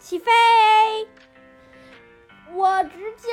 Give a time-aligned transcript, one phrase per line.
[0.00, 0.32] 起飞！
[2.52, 3.28] 我直接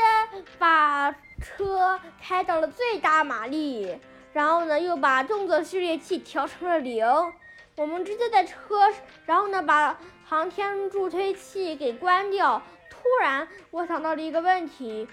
[0.60, 1.12] 把
[1.42, 3.98] 车开到了最大马力，
[4.34, 7.06] 然后呢，又把动作序列器调成了零。
[7.78, 8.92] 我们直接在车，
[9.26, 12.62] 然后呢，把航天助推器给关掉。
[12.90, 15.08] 突然，我想到了一个问题：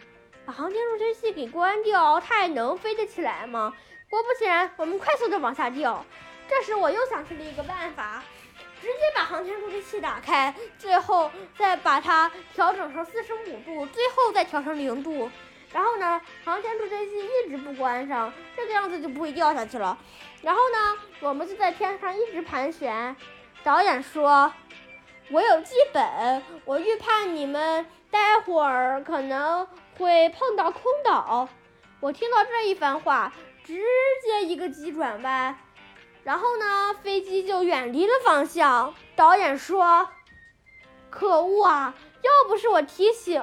[0.45, 3.73] 把航天助推器给关掉，它还能飞得起来吗？
[4.11, 6.05] 果不其然，我们快速的往下掉。
[6.49, 8.23] 这时，我又想出了一个办法。
[8.85, 15.31] 直接把航天助推器打开，最后再把它调整成四十五度，最后再调成零度。
[15.73, 19.97] 然后呢，航天助推器一直不关上，这个样子就不会掉下去了。
[20.43, 23.17] 然后呢，我们就在天上一直盘旋。
[23.63, 24.53] 导演说
[25.33, 31.49] ：“我有剧本，我预判你们待会儿可能会碰到空岛。”
[32.01, 33.33] 我听到这一番话，
[33.65, 33.81] 直
[34.23, 35.59] 接一个急转弯。
[36.25, 38.95] 然后呢，飞机就远离了方向。
[39.15, 40.09] 导演说
[41.11, 41.95] ：“可恶啊！
[42.23, 43.43] 要不是我提醒，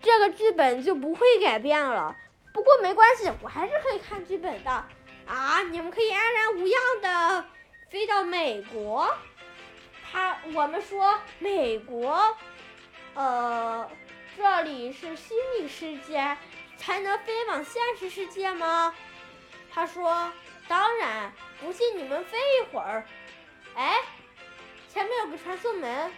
[0.00, 2.16] 这个剧本就不会改变了。
[2.54, 4.70] 不过没关系，我还是可以看剧本的。
[5.26, 7.44] 啊，你们可以安然无恙的
[7.90, 9.12] 飞到美国。
[10.08, 12.36] 他我们说美国，
[13.14, 13.90] 呃，
[14.36, 16.36] 这里是虚拟世界，
[16.78, 18.94] 才能飞往现实世界吗？”
[19.74, 20.30] 他说。
[20.68, 23.04] 当然，不信你们飞一会儿。
[23.74, 23.96] 哎，
[24.88, 26.10] 前面有个传送门。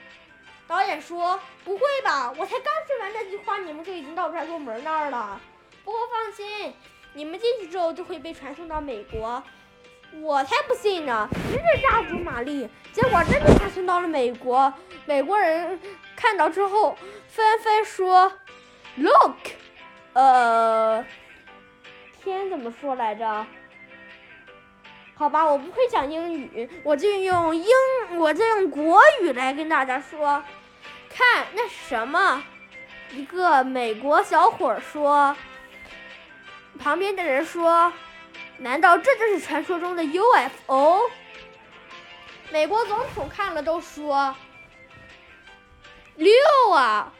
[0.66, 2.30] 导演说：“不会吧？
[2.32, 5.40] 我才刚说完这句话，你们就已经到传送门那儿了。”
[5.82, 6.74] 不过放心，
[7.14, 9.42] 你们进去之后就会被传送到美国。
[10.20, 11.28] 我才不信呢！
[11.50, 14.72] 直接加足马力，结果真的传送到了美国。
[15.06, 15.80] 美国人
[16.14, 18.30] 看到之后纷纷说
[18.96, 19.36] ：“Look，
[20.12, 21.04] 呃，
[22.22, 23.46] 天怎么说来着？”
[25.18, 27.66] 好吧，我不会讲英语，我就用英，
[28.18, 30.44] 我就用国语来跟大家说。
[31.10, 32.44] 看那什么？
[33.10, 35.36] 一个美国小伙说。
[36.78, 37.92] 旁边的人说
[38.58, 41.10] ：“难道这就是传说中的 UFO？”
[42.52, 44.36] 美国总统看了都说
[46.14, 46.32] ：“六
[46.70, 47.12] 啊！”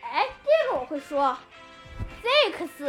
[0.00, 1.36] 哎，这个我会说
[2.22, 2.86] ，six。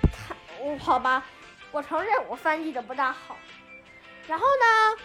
[0.00, 1.26] 他我，好吧。
[1.72, 3.36] 我承认我翻译的不大好，
[4.28, 5.02] 然后呢，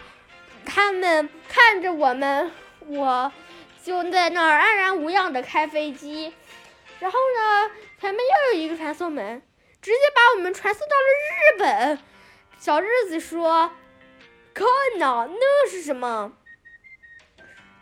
[0.66, 2.52] 他们看着我们，
[2.86, 3.32] 我
[3.82, 6.34] 就在那儿安然无恙的开飞机，
[7.00, 9.42] 然后呢，前面又有一个传送门，
[9.80, 11.02] 直接把我们传送到了
[11.32, 11.98] 日本。
[12.58, 13.72] 小日子说
[14.52, 14.66] ：“看
[14.98, 16.32] 呐，那是什么？”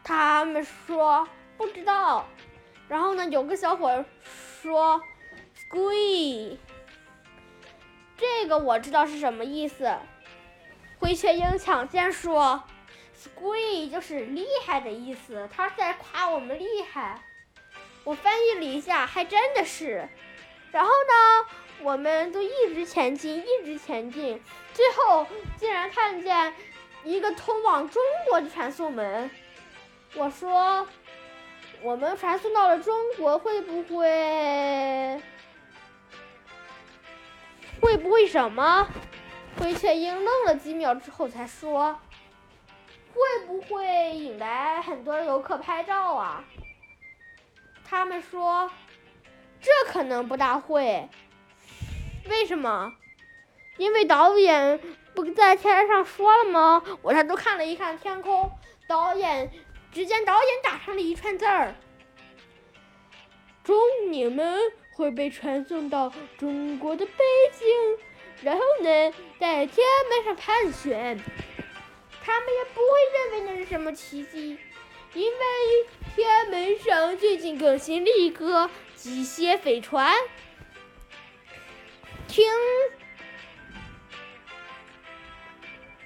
[0.04, 1.26] 他们说
[1.56, 2.28] 不知道。
[2.88, 4.04] 然后呢，有个小伙
[4.62, 5.02] 说
[5.54, 6.60] s q u e e
[8.16, 9.94] 这个我知道是什么意思。
[10.98, 12.62] 灰雀鹰抢先说
[13.12, 17.22] s q u e e 就是厉害的意思，他在夸我们厉害。
[18.04, 20.08] 我翻译了一下，还真的是。
[20.70, 21.48] 然后呢，
[21.82, 25.26] 我们就一直前进，一直前进，最后
[25.56, 26.54] 竟然看见
[27.04, 29.30] 一个通往中国的传送门。
[30.14, 30.86] 我说，
[31.82, 35.20] 我们传送到了中国，会不会？
[37.80, 38.88] 会不会什么？
[39.58, 41.98] 灰雀鹰愣了几秒之后才说
[43.14, 46.44] ：“会不会引来很多游客拍照啊？”
[47.88, 48.70] 他们说
[49.62, 51.08] ：“这可能不大会。”
[52.28, 52.92] 为什么？
[53.78, 54.80] 因为导演
[55.14, 56.82] 不在天上说了吗？
[57.00, 58.50] 我抬头看了一看天空，
[58.86, 59.50] 导演
[59.92, 61.74] 只见导演打上了一串字儿
[63.66, 63.76] ：“中
[64.10, 64.58] 你们。”
[64.96, 67.12] 会被传送到中国的北
[67.52, 67.68] 京，
[68.40, 71.20] 然后呢，在天安门上盘旋。
[72.24, 74.58] 他们也不会认为那是什么奇迹，
[75.12, 75.38] 因为
[76.14, 80.16] 天安门上最近更新了一个机械飞船。
[82.26, 82.46] 停，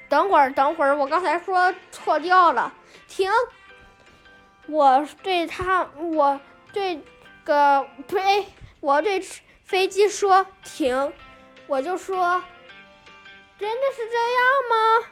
[0.08, 2.74] 等会儿，等会儿，我刚才说错掉了。
[3.06, 3.30] 停，
[4.66, 6.40] 我对他，我
[6.72, 7.00] 对
[7.50, 8.46] 个呸。
[8.78, 9.20] 我对
[9.64, 11.12] 飞机说停，
[11.66, 12.42] 我就说，
[13.58, 15.08] 真的是这样吗？